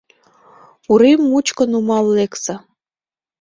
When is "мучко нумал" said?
1.29-2.05